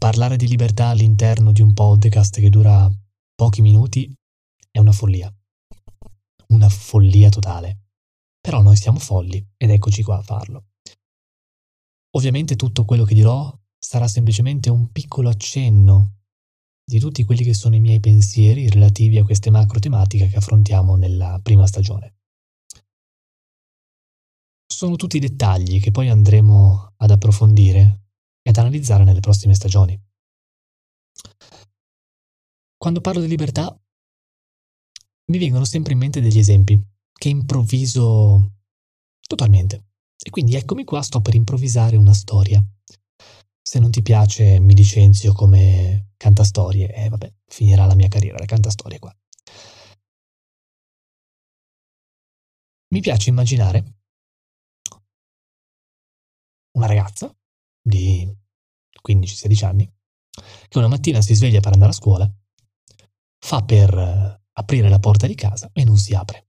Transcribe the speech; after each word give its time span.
parlare 0.00 0.38
di 0.38 0.48
libertà 0.48 0.86
all'interno 0.86 1.52
di 1.52 1.60
un 1.60 1.74
podcast 1.74 2.40
che 2.40 2.48
dura 2.48 2.90
pochi 3.34 3.60
minuti 3.60 4.10
è 4.70 4.78
una 4.78 4.92
follia. 4.92 5.30
Una 6.54 6.70
follia 6.70 7.28
totale. 7.28 7.88
Però 8.40 8.62
noi 8.62 8.76
siamo 8.76 8.98
folli 8.98 9.46
ed 9.58 9.68
eccoci 9.68 10.02
qua 10.02 10.16
a 10.16 10.22
farlo. 10.22 10.68
Ovviamente 12.16 12.56
tutto 12.56 12.86
quello 12.86 13.04
che 13.04 13.12
dirò 13.12 13.54
sarà 13.78 14.08
semplicemente 14.08 14.70
un 14.70 14.90
piccolo 14.90 15.28
accenno 15.28 16.20
di 16.82 16.98
tutti 16.98 17.22
quelli 17.24 17.44
che 17.44 17.52
sono 17.52 17.74
i 17.74 17.80
miei 17.80 18.00
pensieri 18.00 18.70
relativi 18.70 19.18
a 19.18 19.24
queste 19.24 19.50
macro 19.50 19.80
tematiche 19.80 20.28
che 20.28 20.36
affrontiamo 20.38 20.96
nella 20.96 21.38
prima 21.42 21.66
stagione. 21.66 22.14
Sono 24.66 24.96
tutti 24.96 25.18
dettagli 25.18 25.78
che 25.78 25.90
poi 25.90 26.08
andremo 26.08 26.94
ad 26.96 27.10
approfondire 27.10 28.00
e 28.42 28.50
ad 28.50 28.56
analizzare 28.56 29.04
nelle 29.04 29.20
prossime 29.20 29.54
stagioni. 29.54 30.00
Quando 32.76 33.00
parlo 33.00 33.20
di 33.20 33.28
libertà 33.28 33.78
mi 35.30 35.38
vengono 35.38 35.64
sempre 35.64 35.92
in 35.92 35.98
mente 35.98 36.20
degli 36.20 36.38
esempi 36.38 36.82
che 37.12 37.28
improvviso 37.28 38.60
totalmente. 39.20 39.88
E 40.22 40.30
quindi 40.30 40.54
eccomi 40.56 40.84
qua, 40.84 41.02
sto 41.02 41.20
per 41.20 41.34
improvvisare 41.34 41.96
una 41.96 42.14
storia. 42.14 42.62
Se 43.62 43.78
non 43.78 43.90
ti 43.90 44.02
piace 44.02 44.58
mi 44.58 44.74
licenzio 44.74 45.32
come 45.32 46.12
cantastorie 46.16 46.92
e 46.92 47.08
vabbè, 47.08 47.32
finirà 47.46 47.86
la 47.86 47.94
mia 47.94 48.08
carriera 48.08 48.38
da 48.38 48.46
cantastorie 48.46 48.98
qua. 48.98 49.14
Mi 52.92 53.00
piace 53.00 53.30
immaginare 53.30 53.98
una 56.72 56.86
ragazza 56.86 57.32
di 57.90 58.26
15-16 59.06 59.64
anni 59.66 59.92
che 60.68 60.78
una 60.78 60.88
mattina 60.88 61.20
si 61.20 61.34
sveglia 61.34 61.60
per 61.60 61.72
andare 61.72 61.90
a 61.90 61.94
scuola, 61.94 62.32
fa 63.38 63.62
per 63.62 64.40
aprire 64.52 64.88
la 64.88 64.98
porta 64.98 65.26
di 65.26 65.34
casa 65.34 65.70
e 65.72 65.84
non 65.84 65.96
si 65.96 66.14
apre. 66.14 66.48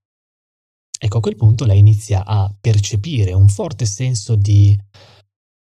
Ecco, 0.97 1.17
a 1.17 1.21
quel 1.21 1.35
punto 1.35 1.65
lei 1.65 1.79
inizia 1.79 2.23
a 2.25 2.53
percepire 2.59 3.33
un 3.33 3.47
forte 3.47 3.85
senso 3.85 4.35
di 4.35 4.79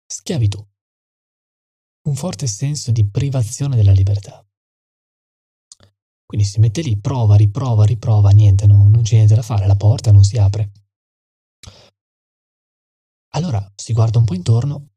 schiavitù, 0.06 0.64
un 2.08 2.16
forte 2.16 2.45
senso 2.45 2.92
di 2.92 3.09
privazione 3.09 3.75
della 3.75 3.94
libertà. 3.94 4.45
Quindi 6.25 6.45
si 6.45 6.59
mette 6.59 6.81
lì, 6.81 6.97
prova, 7.00 7.36
riprova, 7.36 7.84
riprova, 7.86 8.30
niente, 8.30 8.67
no, 8.67 8.88
non 8.88 9.02
c'è 9.02 9.16
niente 9.16 9.36
da 9.36 9.42
fare, 9.42 9.66
la 9.66 9.75
porta 9.75 10.12
non 10.12 10.23
si 10.23 10.38
apre. 10.38 10.72
Allora 13.36 13.72
si 13.75 13.94
guarda 13.94 14.19
un 14.19 14.25
po' 14.25 14.36
intorno 14.36 14.92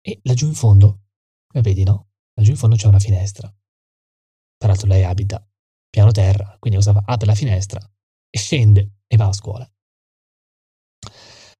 e 0.00 0.20
laggiù 0.24 0.46
in 0.46 0.54
fondo, 0.54 1.02
e 1.52 1.60
vedi 1.60 1.84
no? 1.84 2.08
Laggiù 2.34 2.50
in 2.52 2.56
fondo 2.56 2.76
c'è 2.76 2.86
una 2.86 2.98
finestra. 2.98 3.52
Peraltro 4.56 4.86
lei 4.86 5.04
abita 5.04 5.44
piano 5.88 6.12
terra, 6.12 6.56
quindi 6.58 6.78
cosa 6.78 6.92
fa? 6.92 7.02
Apre 7.04 7.26
la 7.26 7.34
finestra 7.34 7.80
e 8.30 8.38
scende 8.38 9.00
e 9.06 9.16
va 9.16 9.26
a 9.26 9.32
scuola. 9.32 9.70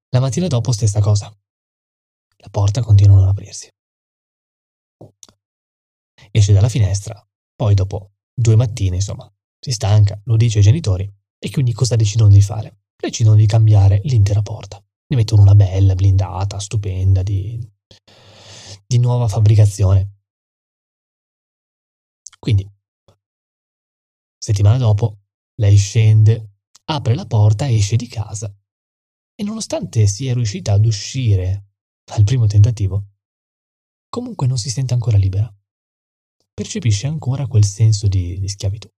La 0.09 0.19
mattina 0.19 0.47
dopo 0.47 0.71
stessa 0.71 0.99
cosa. 0.99 1.27
La 2.37 2.49
porta 2.49 2.81
continua 2.81 3.17
a 3.17 3.19
non 3.19 3.27
aprirsi. 3.29 3.69
Esce 6.31 6.53
dalla 6.53 6.69
finestra, 6.69 7.27
poi 7.55 7.75
dopo 7.75 8.13
due 8.33 8.55
mattine, 8.55 8.95
insomma, 8.95 9.31
si 9.59 9.71
stanca, 9.71 10.19
lo 10.25 10.37
dice 10.37 10.59
ai 10.59 10.63
genitori 10.63 11.11
e 11.37 11.51
quindi 11.51 11.73
cosa 11.73 11.95
decidono 11.95 12.29
di 12.29 12.41
fare? 12.41 12.83
Decidono 12.95 13.35
di 13.35 13.45
cambiare 13.45 14.01
l'intera 14.05 14.41
porta. 14.41 14.77
Ne 14.77 15.15
mettono 15.15 15.41
una 15.41 15.55
bella, 15.55 15.95
blindata, 15.95 16.59
stupenda, 16.59 17.23
di, 17.23 17.59
di 18.91 18.99
nuova 18.99 19.29
fabbricazione. 19.29 20.17
Quindi 22.37 22.69
Settimana 24.43 24.77
dopo, 24.77 25.19
lei 25.59 25.77
scende, 25.77 26.55
apre 26.85 27.13
la 27.13 27.27
porta 27.27 27.69
esce 27.69 27.95
di 27.95 28.07
casa. 28.07 28.51
E 29.33 29.43
nonostante 29.43 30.07
sia 30.07 30.33
riuscita 30.33 30.73
ad 30.73 30.83
uscire 30.83 31.67
al 32.11 32.23
primo 32.23 32.47
tentativo, 32.47 33.11
comunque 34.09 34.47
non 34.47 34.57
si 34.57 34.69
sente 34.69 34.93
ancora 34.93 35.17
libera. 35.17 35.47
Percepisce 36.53 37.07
ancora 37.07 37.47
quel 37.47 37.63
senso 37.63 38.07
di, 38.07 38.39
di 38.39 38.47
schiavitù. 38.49 38.91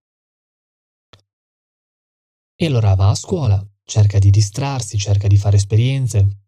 E 2.55 2.65
allora 2.65 2.95
va 2.95 3.09
a 3.09 3.15
scuola, 3.15 3.61
cerca 3.83 4.17
di 4.17 4.29
distrarsi, 4.29 4.97
cerca 4.97 5.27
di 5.27 5.37
fare 5.37 5.57
esperienze, 5.57 6.45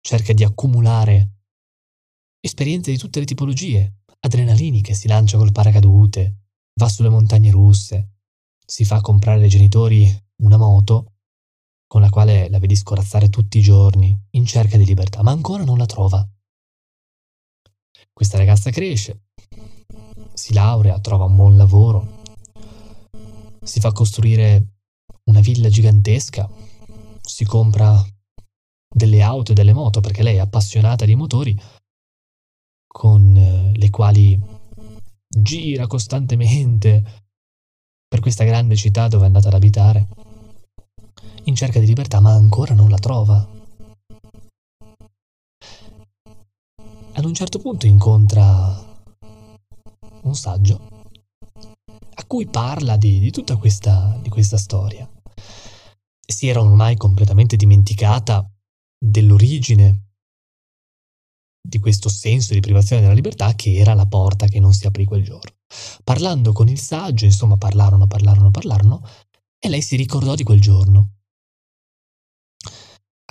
cerca 0.00 0.32
di 0.32 0.42
accumulare 0.42 1.33
esperienze 2.44 2.90
di 2.90 2.98
tutte 2.98 3.20
le 3.20 3.24
tipologie, 3.24 4.00
adrenaliniche, 4.20 4.92
si 4.92 5.08
lancia 5.08 5.38
col 5.38 5.50
paracadute, 5.50 6.40
va 6.78 6.88
sulle 6.90 7.08
montagne 7.08 7.50
russe, 7.50 8.16
si 8.66 8.84
fa 8.84 9.00
comprare 9.00 9.42
ai 9.42 9.48
genitori 9.48 10.06
una 10.42 10.58
moto 10.58 11.12
con 11.86 12.02
la 12.02 12.10
quale 12.10 12.50
la 12.50 12.58
vedi 12.58 12.76
scorazzare 12.76 13.30
tutti 13.30 13.58
i 13.58 13.62
giorni 13.62 14.14
in 14.32 14.44
cerca 14.44 14.76
di 14.76 14.84
libertà, 14.84 15.22
ma 15.22 15.30
ancora 15.30 15.64
non 15.64 15.78
la 15.78 15.86
trova. 15.86 16.26
Questa 18.12 18.36
ragazza 18.36 18.70
cresce, 18.70 19.22
si 20.34 20.52
laurea, 20.52 21.00
trova 21.00 21.24
un 21.24 21.36
buon 21.36 21.56
lavoro, 21.56 22.22
si 23.62 23.80
fa 23.80 23.90
costruire 23.92 24.80
una 25.30 25.40
villa 25.40 25.70
gigantesca, 25.70 26.46
si 27.22 27.44
compra 27.46 28.04
delle 28.86 29.22
auto 29.22 29.52
e 29.52 29.54
delle 29.54 29.72
moto 29.72 30.00
perché 30.00 30.22
lei 30.22 30.36
è 30.36 30.40
appassionata 30.40 31.06
di 31.06 31.14
motori 31.14 31.58
con 32.96 33.36
eh, 33.36 33.72
le 33.76 33.90
quali 33.90 34.40
gira 35.26 35.88
costantemente 35.88 37.22
per 38.06 38.20
questa 38.20 38.44
grande 38.44 38.76
città 38.76 39.08
dove 39.08 39.24
è 39.24 39.26
andata 39.26 39.48
ad 39.48 39.54
abitare, 39.54 40.08
in 41.44 41.56
cerca 41.56 41.80
di 41.80 41.86
libertà, 41.86 42.20
ma 42.20 42.32
ancora 42.32 42.72
non 42.72 42.88
la 42.88 42.98
trova. 42.98 43.48
Ad 47.16 47.24
un 47.24 47.34
certo 47.34 47.58
punto 47.58 47.86
incontra 47.86 48.80
un 50.22 50.34
saggio 50.36 50.80
a 52.14 52.24
cui 52.26 52.46
parla 52.46 52.96
di, 52.96 53.18
di 53.18 53.32
tutta 53.32 53.56
questa, 53.56 54.16
di 54.22 54.28
questa 54.28 54.56
storia. 54.56 55.10
Si 56.24 56.46
era 56.46 56.62
ormai 56.62 56.96
completamente 56.96 57.56
dimenticata 57.56 58.48
dell'origine 58.96 60.13
di 61.66 61.78
questo 61.78 62.10
senso 62.10 62.52
di 62.52 62.60
privazione 62.60 63.00
della 63.00 63.14
libertà 63.14 63.54
che 63.54 63.76
era 63.76 63.94
la 63.94 64.06
porta 64.06 64.46
che 64.46 64.60
non 64.60 64.74
si 64.74 64.86
aprì 64.86 65.06
quel 65.06 65.24
giorno. 65.24 65.56
Parlando 66.04 66.52
con 66.52 66.68
il 66.68 66.78
saggio, 66.78 67.24
insomma, 67.24 67.56
parlarono, 67.56 68.06
parlarono, 68.06 68.50
parlarono, 68.50 69.02
e 69.58 69.68
lei 69.70 69.80
si 69.80 69.96
ricordò 69.96 70.34
di 70.34 70.44
quel 70.44 70.60
giorno. 70.60 71.20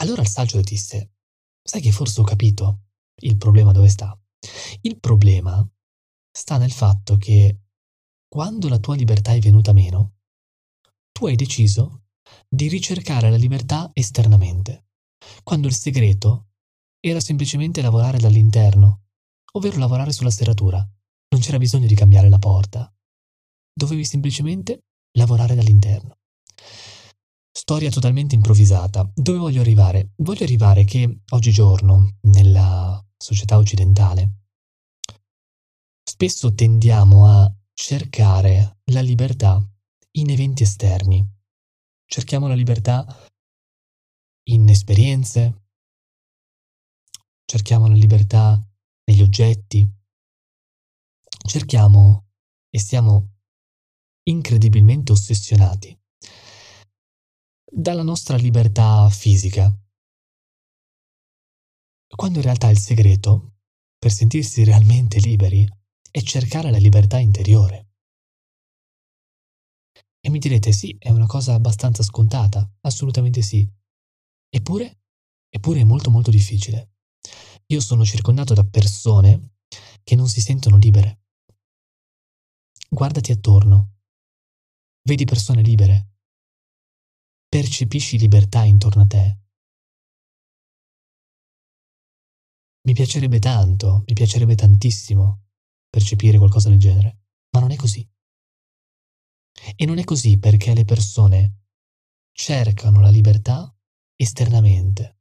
Allora 0.02 0.24
il 0.24 0.28
saggio 0.28 0.58
le 0.58 0.64
disse, 0.64 1.12
sai 1.62 1.80
che 1.80 1.92
forse 1.92 2.22
ho 2.22 2.24
capito 2.24 2.86
il 3.22 3.38
problema 3.38 3.72
dove 3.72 3.88
sta? 3.88 4.20
Il 4.82 5.00
problema 5.00 5.66
sta 6.32 6.58
nel 6.58 6.72
fatto 6.72 7.18
che 7.18 7.60
quando 8.28 8.68
la 8.68 8.80
tua 8.80 8.96
libertà 8.96 9.34
è 9.34 9.40
venuta 9.40 9.74
meno, 9.74 10.16
tu 11.12 11.28
hai 11.28 11.36
deciso 11.36 12.06
di 12.50 12.68
ricercare 12.68 13.30
la 13.30 13.38
libertà 13.38 13.92
esternamente, 13.94 14.88
quando 15.44 15.68
il 15.68 15.76
segreto 15.76 16.53
era 17.06 17.20
semplicemente 17.20 17.82
lavorare 17.82 18.18
dall'interno, 18.18 19.08
ovvero 19.54 19.78
lavorare 19.78 20.14
sulla 20.14 20.30
serratura. 20.30 20.78
Non 20.78 21.42
c'era 21.42 21.58
bisogno 21.58 21.86
di 21.86 21.96
cambiare 21.96 22.30
la 22.30 22.40
porta. 22.40 22.90
Dovevi 23.74 24.06
semplicemente 24.06 24.86
lavorare 25.18 25.54
dall'interno. 25.54 26.20
Storia 27.52 27.90
totalmente 27.90 28.36
improvvisata. 28.36 29.12
Dove 29.14 29.38
voglio 29.38 29.60
arrivare? 29.60 30.14
Voglio 30.18 30.46
arrivare 30.46 30.86
che 30.86 31.24
oggigiorno, 31.32 32.20
nella 32.22 33.06
società 33.18 33.58
occidentale, 33.58 34.46
spesso 36.10 36.54
tendiamo 36.54 37.28
a 37.28 37.54
cercare 37.74 38.80
la 38.92 39.02
libertà 39.02 39.62
in 40.12 40.30
eventi 40.30 40.64
esterni. 40.64 41.22
Cerchiamo 42.06 42.48
la 42.48 42.56
libertà 42.56 43.06
in 44.50 44.70
esperienze, 44.70 45.63
cerchiamo 47.54 47.88
la 47.88 47.94
libertà 47.94 48.60
negli 49.04 49.22
oggetti, 49.22 49.88
cerchiamo 51.48 52.30
e 52.68 52.80
siamo 52.80 53.36
incredibilmente 54.24 55.12
ossessionati 55.12 55.96
dalla 57.64 58.02
nostra 58.02 58.38
libertà 58.38 59.08
fisica, 59.10 59.72
quando 62.08 62.40
in 62.40 62.44
realtà 62.44 62.70
il 62.72 62.80
segreto 62.80 63.58
per 64.00 64.12
sentirsi 64.12 64.64
realmente 64.64 65.20
liberi 65.20 65.64
è 66.10 66.22
cercare 66.22 66.72
la 66.72 66.80
libertà 66.80 67.20
interiore. 67.20 67.92
E 70.20 70.30
mi 70.32 70.40
direte 70.40 70.72
sì, 70.72 70.96
è 70.98 71.12
una 71.12 71.28
cosa 71.28 71.54
abbastanza 71.54 72.02
scontata, 72.02 72.68
assolutamente 72.82 73.44
sì. 73.44 73.72
Eppure, 74.50 75.02
eppure 75.50 75.82
è 75.82 75.84
molto 75.84 76.10
molto 76.10 76.32
difficile. 76.32 76.93
Io 77.68 77.80
sono 77.80 78.06
circondato 78.06 78.54
da 78.54 78.64
persone 78.64 79.56
che 80.04 80.16
non 80.16 80.28
si 80.28 80.42
sentono 80.42 80.78
libere. 80.78 81.22
Guardati 82.90 83.32
attorno. 83.32 84.00
Vedi 85.02 85.26
persone 85.26 85.62
libere. 85.62 86.12
Percepisci 87.48 88.18
libertà 88.18 88.64
intorno 88.64 89.04
a 89.04 89.08
te. 89.08 89.38
Mi 92.86 92.94
piacerebbe 92.94 93.40
tanto, 93.40 94.04
mi 94.06 94.14
piacerebbe 94.14 94.56
tantissimo 94.56 95.46
percepire 95.90 96.38
qualcosa 96.38 96.70
del 96.70 96.80
genere, 96.80 97.22
ma 97.52 97.62
non 97.62 97.72
è 97.72 97.76
così. 97.76 98.08
E 99.76 99.86
non 99.86 100.00
è 100.00 100.04
così 100.04 100.38
perché 100.38 100.74
le 100.74 100.84
persone 100.84 101.68
cercano 102.34 103.00
la 103.00 103.10
libertà 103.10 103.74
esternamente, 104.16 105.20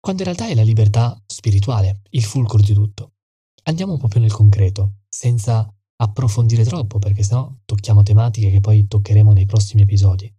quando 0.00 0.22
in 0.22 0.28
realtà 0.28 0.48
è 0.48 0.54
la 0.54 0.62
libertà 0.62 1.22
spirituale, 1.26 2.00
il 2.10 2.24
fulcro 2.24 2.58
di 2.58 2.72
tutto. 2.72 3.16
Andiamo 3.64 3.92
un 3.92 3.98
po' 3.98 4.08
più 4.08 4.18
nel 4.18 4.32
concreto, 4.32 5.02
senza 5.08 5.70
approfondire 5.96 6.64
troppo, 6.64 6.98
perché 6.98 7.22
sennò 7.22 7.54
tocchiamo 7.66 8.02
tematiche 8.02 8.50
che 8.50 8.60
poi 8.60 8.88
toccheremo 8.88 9.32
nei 9.32 9.44
prossimi 9.44 9.82
episodi. 9.82 10.34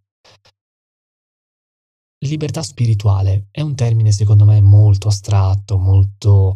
Libertà 2.24 2.62
spirituale 2.62 3.48
è 3.50 3.60
un 3.60 3.74
termine 3.74 4.12
secondo 4.12 4.44
me 4.44 4.60
molto 4.60 5.08
astratto, 5.08 5.78
molto, 5.78 6.54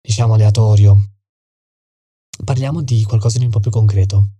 diciamo, 0.00 0.34
aleatorio. 0.34 1.14
Parliamo 2.44 2.82
di 2.82 3.04
qualcosa 3.04 3.38
di 3.38 3.44
un 3.44 3.50
po' 3.50 3.60
più 3.60 3.70
concreto. 3.70 4.30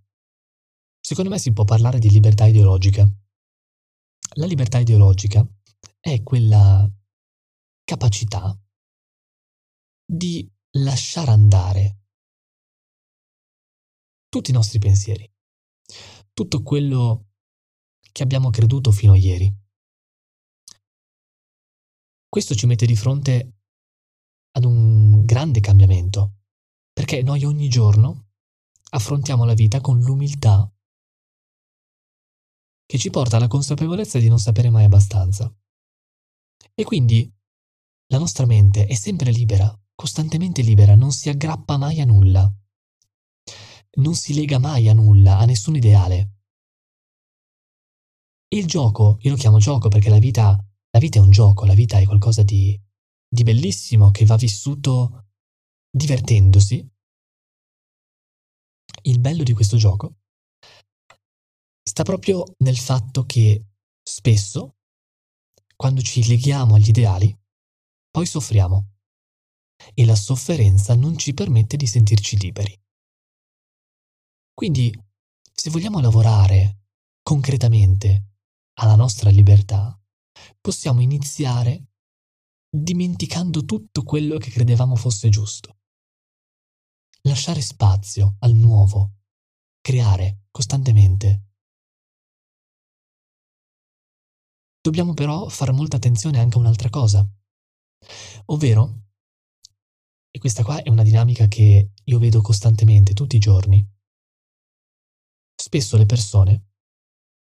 Secondo 0.99 1.29
me 1.29 1.39
si 1.39 1.53
può 1.53 1.63
parlare 1.63 1.99
di 1.99 2.09
libertà 2.09 2.45
ideologica. 2.45 3.09
La 4.35 4.45
libertà 4.45 4.79
ideologica 4.79 5.45
è 5.99 6.21
quella 6.23 6.89
capacità 7.87 8.53
di 10.05 10.45
lasciare 10.79 11.31
andare 11.31 12.01
tutti 14.27 14.51
i 14.51 14.53
nostri 14.53 14.77
pensieri, 14.77 15.33
tutto 16.33 16.63
quello 16.63 17.29
che 18.11 18.23
abbiamo 18.23 18.49
creduto 18.49 18.91
fino 18.91 19.13
a 19.13 19.17
ieri. 19.17 19.49
Questo 22.27 22.55
ci 22.55 22.65
mette 22.65 22.85
di 22.85 22.97
fronte 22.97 23.61
ad 24.51 24.65
un 24.65 25.23
grande 25.23 25.61
cambiamento, 25.61 26.39
perché 26.91 27.23
noi 27.23 27.45
ogni 27.45 27.69
giorno 27.69 28.31
affrontiamo 28.89 29.45
la 29.45 29.53
vita 29.53 29.79
con 29.79 30.01
l'umiltà 30.01 30.69
che 32.85 32.97
ci 32.97 33.09
porta 33.09 33.37
alla 33.37 33.47
consapevolezza 33.47 34.19
di 34.19 34.27
non 34.27 34.39
sapere 34.39 34.69
mai 34.69 34.83
abbastanza. 34.83 35.49
E 36.73 36.83
quindi 36.83 37.33
la 38.07 38.17
nostra 38.17 38.45
mente 38.45 38.85
è 38.85 38.93
sempre 38.95 39.31
libera, 39.31 39.73
costantemente 39.95 40.61
libera, 40.61 40.95
non 40.95 41.11
si 41.11 41.29
aggrappa 41.29 41.77
mai 41.77 42.01
a 42.01 42.05
nulla, 42.05 42.51
non 43.97 44.15
si 44.15 44.33
lega 44.33 44.59
mai 44.59 44.87
a 44.87 44.93
nulla, 44.93 45.37
a 45.37 45.45
nessun 45.45 45.75
ideale. 45.75 46.31
Il 48.49 48.65
gioco, 48.65 49.17
io 49.21 49.31
lo 49.31 49.37
chiamo 49.37 49.59
gioco 49.59 49.89
perché 49.89 50.09
la 50.09 50.19
vita 50.19 50.61
la 50.97 50.99
vita 50.99 51.19
è 51.19 51.21
un 51.21 51.29
gioco, 51.29 51.65
la 51.65 51.75
vita 51.75 51.99
è 51.99 52.05
qualcosa 52.05 52.41
di, 52.41 52.79
di 53.27 53.43
bellissimo 53.43 54.09
che 54.09 54.25
va 54.25 54.35
vissuto 54.35 55.27
divertendosi. 55.91 56.89
Il 59.03 59.19
bello 59.19 59.43
di 59.43 59.53
questo 59.53 59.77
gioco 59.77 60.15
sta 61.83 62.01
proprio 62.01 62.43
nel 62.59 62.77
fatto 62.77 63.25
che 63.25 63.65
spesso, 64.01 64.77
quando 65.75 66.01
ci 66.01 66.25
leghiamo 66.27 66.73
agli 66.73 66.89
ideali, 66.89 67.37
poi 68.17 68.25
soffriamo 68.25 68.93
e 69.93 70.03
la 70.03 70.15
sofferenza 70.15 70.95
non 70.95 71.19
ci 71.19 71.35
permette 71.35 71.77
di 71.77 71.85
sentirci 71.85 72.35
liberi. 72.39 72.75
Quindi, 74.55 74.91
se 75.53 75.69
vogliamo 75.69 75.99
lavorare 75.99 76.85
concretamente 77.21 78.39
alla 78.79 78.95
nostra 78.95 79.29
libertà, 79.29 79.95
possiamo 80.59 81.01
iniziare 81.01 81.89
dimenticando 82.67 83.63
tutto 83.65 84.01
quello 84.01 84.39
che 84.39 84.49
credevamo 84.49 84.95
fosse 84.95 85.29
giusto. 85.29 85.77
Lasciare 87.21 87.61
spazio 87.61 88.37
al 88.39 88.53
nuovo, 88.53 89.17
creare 89.79 90.45
costantemente. 90.49 91.51
Dobbiamo 94.81 95.13
però 95.13 95.47
fare 95.49 95.71
molta 95.71 95.97
attenzione 95.97 96.39
anche 96.39 96.57
a 96.57 96.61
un'altra 96.61 96.89
cosa, 96.89 97.23
ovvero, 98.45 99.05
e 100.29 100.39
questa 100.39 100.63
qua 100.63 100.81
è 100.81 100.89
una 100.89 101.03
dinamica 101.03 101.47
che 101.47 101.91
io 102.03 102.19
vedo 102.19 102.41
costantemente 102.41 103.13
tutti 103.13 103.35
i 103.35 103.39
giorni, 103.39 103.85
spesso 105.55 105.97
le 105.97 106.05
persone 106.05 106.65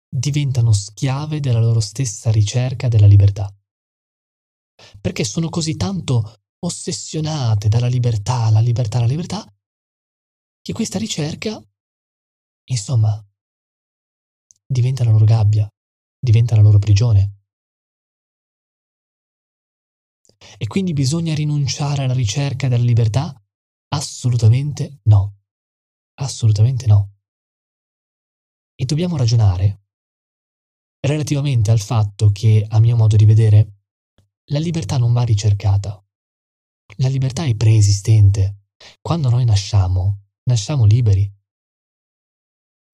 diventano 0.09 0.73
schiave 0.73 1.41
della 1.41 1.61
loro 1.61 1.81
stessa 1.81 2.31
ricerca 2.31 2.89
della 2.89 3.07
libertà. 3.07 3.55
Perché 5.01 5.25
sono 5.25 5.49
così 5.49 5.77
tanto 5.77 6.43
ossessionate 6.61 7.69
dalla 7.69 7.87
libertà, 7.87 8.51
la 8.51 8.61
libertà, 8.61 8.99
la 8.99 9.07
libertà, 9.07 9.45
che 10.63 10.73
questa 10.73 10.99
ricerca, 10.99 11.63
insomma, 12.71 13.25
diventa 14.67 15.05
la 15.05 15.11
loro 15.11 15.25
gabbia, 15.25 15.69
diventa 16.19 16.57
la 16.57 16.63
loro 16.63 16.79
prigione. 16.79 17.40
E 20.59 20.67
quindi 20.67 20.93
bisogna 20.93 21.35
rinunciare 21.35 22.05
alla 22.05 22.15
ricerca 22.15 22.69
della 22.69 22.85
libertà? 22.85 23.35
Assolutamente 23.89 25.01
no. 25.05 25.39
Assolutamente 26.21 26.87
no. 26.87 27.17
E 28.75 28.85
dobbiamo 28.85 29.17
ragionare 29.17 29.83
relativamente 31.01 31.71
al 31.71 31.81
fatto 31.81 32.31
che, 32.31 32.65
a 32.69 32.79
mio 32.79 32.97
modo 32.97 33.17
di 33.17 33.25
vedere, 33.25 33.81
la 34.51 34.59
libertà 34.59 34.99
non 34.99 35.13
va 35.13 35.23
ricercata. 35.23 36.03
La 36.97 37.09
libertà 37.09 37.45
è 37.45 37.55
preesistente. 37.55 38.67
Quando 39.01 39.31
noi 39.31 39.45
nasciamo, 39.45 40.25
nasciamo 40.45 40.85
liberi. 40.85 41.31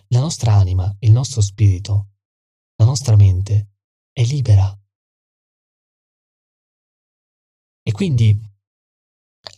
La 0.09 0.21
nostra 0.21 0.53
anima, 0.55 0.95
il 1.01 1.11
nostro 1.11 1.41
spirito, 1.41 2.11
la 2.77 2.85
nostra 2.85 3.17
mente 3.17 3.71
è 4.13 4.23
libera. 4.25 4.77
Quindi 7.97 8.39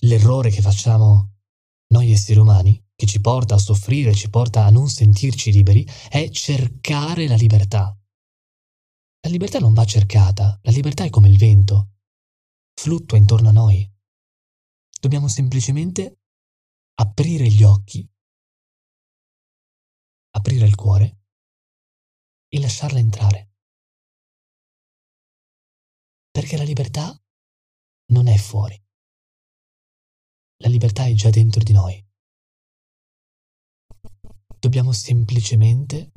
l'errore 0.02 0.50
che 0.50 0.62
facciamo 0.62 1.40
noi 1.88 2.12
esseri 2.12 2.38
umani, 2.38 2.80
che 2.94 3.04
ci 3.04 3.20
porta 3.20 3.56
a 3.56 3.58
soffrire, 3.58 4.14
ci 4.14 4.30
porta 4.30 4.64
a 4.64 4.70
non 4.70 4.88
sentirci 4.88 5.50
liberi, 5.50 5.84
è 6.08 6.28
cercare 6.30 7.26
la 7.26 7.34
libertà. 7.34 7.92
La 9.22 9.28
libertà 9.28 9.58
non 9.58 9.74
va 9.74 9.84
cercata, 9.84 10.56
la 10.62 10.70
libertà 10.70 11.02
è 11.02 11.10
come 11.10 11.28
il 11.28 11.36
vento, 11.36 11.94
fluttua 12.80 13.18
intorno 13.18 13.48
a 13.48 13.52
noi. 13.52 13.92
Dobbiamo 15.00 15.26
semplicemente 15.26 16.20
aprire 16.94 17.48
gli 17.48 17.64
occhi, 17.64 18.08
aprire 20.36 20.64
il 20.64 20.76
cuore 20.76 21.22
e 22.46 22.60
lasciarla 22.60 23.00
entrare. 23.00 23.50
Perché 26.30 26.56
la 26.56 26.62
libertà 26.62 27.20
non 28.10 28.26
è 28.28 28.36
fuori. 28.36 28.80
La 30.62 30.68
libertà 30.68 31.06
è 31.06 31.14
già 31.14 31.30
dentro 31.30 31.62
di 31.62 31.72
noi. 31.72 32.04
Dobbiamo 34.58 34.92
semplicemente 34.92 36.12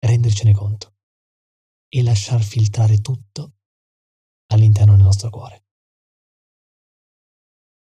rendercene 0.00 0.52
conto 0.52 0.96
e 1.88 2.02
lasciar 2.02 2.42
filtrare 2.42 3.00
tutto 3.00 3.56
all'interno 4.52 4.94
del 4.94 5.04
nostro 5.04 5.30
cuore. 5.30 5.65